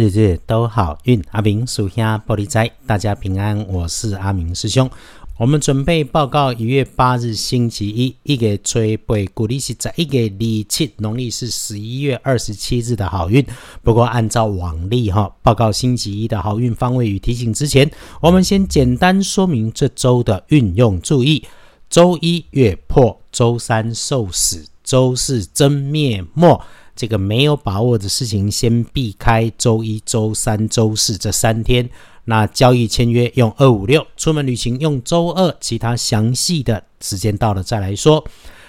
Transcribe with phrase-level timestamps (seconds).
[0.00, 1.22] 日日都好运。
[1.30, 3.66] 阿明属下玻璃斋，大家平安。
[3.68, 4.90] 我是阿明师兄。
[5.36, 13.44] 我们准备报告一月八日星期一，一个吹背古历是在一个礼七，农历是十一月二十七日的好运。
[13.82, 17.90] 不过按照往例哈，报告星期一的好运方位与提醒之前，
[18.22, 21.44] 我们先简单说明这周的运用注意。
[21.90, 26.64] 周一月破，周三受死，周四真灭末。
[27.00, 31.88] 这个没有把握的事情，先避开周一、周三、周四这三天。
[32.26, 35.56] 那交易签约用二五六，出门旅行用周二。
[35.62, 38.22] 其他详细的时间到了再来说。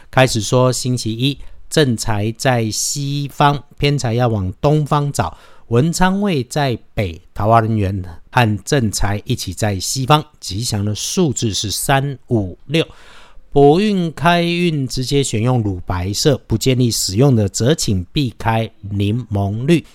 [0.09, 1.38] 开始说星期一，
[1.70, 5.38] 正财在西方，偏财要往东方找。
[5.67, 10.23] 文昌位在北，桃花人员和正财一起在西方。
[10.39, 12.88] 吉祥的数字是三五六。
[13.53, 19.85] 博运开运直接选用乳白色，不建议使用的则请避开柠檬绿。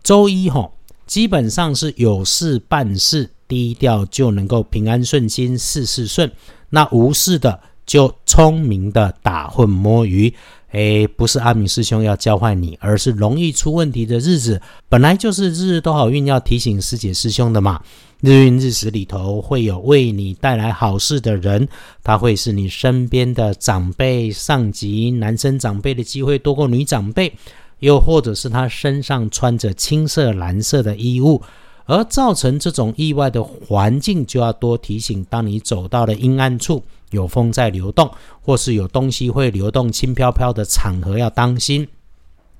[0.00, 0.72] 周一吼，
[1.06, 6.30] 基本上是有事办事，低调就能够平安顺心，事事顺。
[6.68, 10.32] 那无事的就聪明的打混摸鱼。
[10.70, 17.82] 诶，不是阿明师兄要教坏你，而是容易出问题的日子，本来就是日日都好运，要提醒师姐师兄的嘛。
[18.20, 21.66] 日运日时里头会有为你带来好事的人，
[22.04, 27.32] 他会是你身边的长辈、上级，男生长辈的机会多过女长辈，
[27.80, 31.42] 又或者是他身上穿着青色、蓝色的衣物，
[31.86, 35.26] 而造成这种意外的环境，就要多提醒。
[35.28, 41.86] 当你走到了阴暗处，有风在流动，或是有东西会流动、轻飘飘的场合，要当心。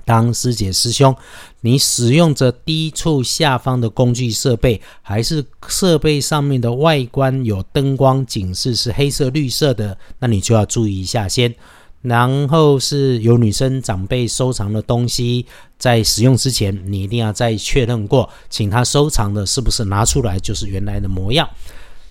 [0.05, 1.15] 当师姐师兄，
[1.61, 11.55] 你使用着低处下方的工具设备，还是设备上面的外观有灯光警示是黑色、绿色的，那你就要注意一下先。
[12.03, 15.45] 然后是有女生长辈收藏的东西，
[15.79, 21.49] 在使用之前，你一定要再确认过，请他收藏的是不是拿出来就是原来的模样。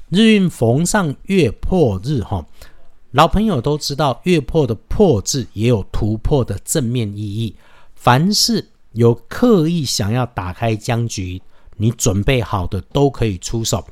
[0.09, 2.43] 日运逢上月破日，哈，
[3.11, 7.55] 老朋友都知道月破的破字也有突破的正面意义。
[7.93, 11.39] 凡是有刻意想要打开僵局，
[11.77, 13.85] 你准备好的都可以出手。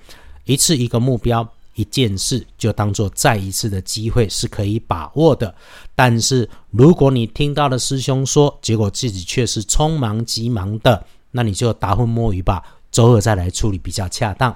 [0.46, 5.54] 一次一个目标，一件事就当做再一次的机会是可以把握的。
[5.94, 14.56] 但是如果你听到了师兄说，结果自己却是匆忙急忙的，那你就打混摸鱼吧，周二再来处理比较恰当。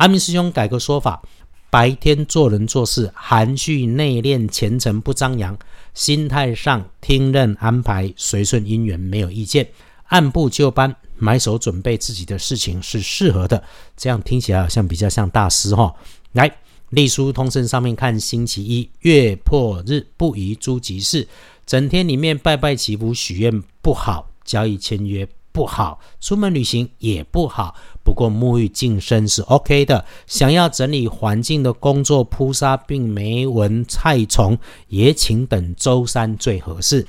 [0.00, 1.22] 阿明师兄改个说法。
[1.68, 5.56] 白天做人做事含蓄内敛虔诚不张扬，
[5.92, 9.68] 心态上听任安排随顺因缘没有意见，
[10.06, 13.62] 按部就班埋手准备自己的事情是适合的。
[13.94, 15.94] 这样听起来好像比较像大师哈。
[16.32, 16.50] 来，
[16.88, 21.28] 隶书通胜上面看星期一月破日不宜诸吉事，
[21.66, 25.28] 整天里面拜拜祈福许愿不好，交易签约。
[25.52, 27.74] 不好，出门旅行也不好。
[28.04, 30.04] 不过沐浴净身是 OK 的。
[30.26, 34.56] 想要整理环境的工作扑杀并没闻菜虫，
[34.88, 37.06] 也请等周三最合适。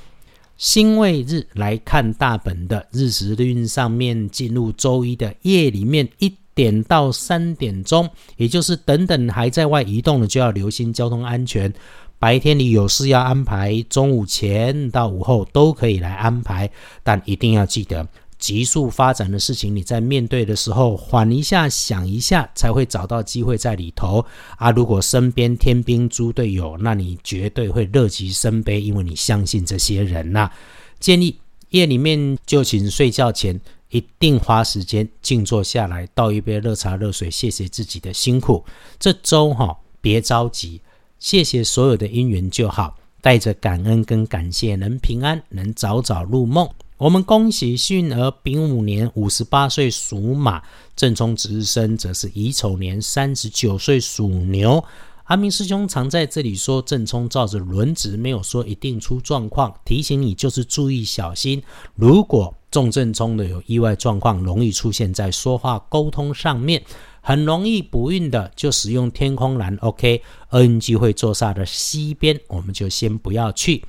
[0.56, 11.72] 辛未日来看大本的日时运上面进入周一的夜里面一点到三点钟，也就是等等还在外移动的就要留心交通安全。
[12.18, 16.70] 白天你有事要安排，中午前到午后都可以来安排，
[17.02, 18.06] 但一定要记得。
[18.42, 24.26] 急速发展的事情，你在面对的时候缓一下，想一下，才会找到机会在里头
[24.56, 24.72] 啊！
[24.72, 30.50] 如果身边天兵猪队友，那你绝对会乐极生悲，因为你相信这些人呐。
[30.98, 31.38] 建议
[31.68, 33.60] 夜里面就寝睡觉前，
[33.90, 38.64] 一定花时间静坐下来，倒一杯热茶热水，谢谢自己的辛苦。
[38.98, 40.80] 这周哈，别着急，
[41.20, 46.68] 谢谢所有的因缘就好，带着感恩跟感谢，能平安，能早早入梦。
[47.02, 50.62] 我们恭喜幸儿丙午年五十八岁属马，
[50.94, 54.84] 正冲值日生则是乙丑年三十九岁属牛。
[55.24, 61.60] 阿明师兄常在这里说，正冲照着轮值，没有说一定出状况，提醒你就是注意小心。
[61.96, 66.84] 如果重正冲的有意外状况，容易出现在说话沟通上面，
[67.20, 69.76] 很容易不孕的，就使用天空蓝。
[69.80, 73.84] OK，厄运机会坐煞的西边，我们就先不要去。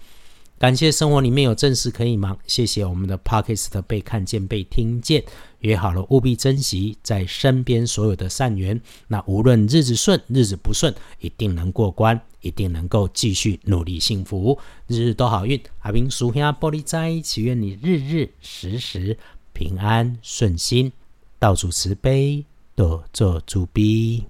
[0.59, 5.21] 感谢生活里面有正事可以忙，谢谢我们的 Pockets 被看见、被听见，
[5.59, 8.79] 约好了务必珍惜在身边所有的善缘。
[9.07, 14.57] 那无论日子顺、日子不顺，一定能过关，一定能够继续努力幸福，
[14.87, 15.61] 日日都好运。
[15.79, 19.17] 阿明属下玻璃斋，祈愿你日日时时
[19.51, 20.93] 平安顺心，
[21.39, 24.23] 道主慈悲，多做主逼。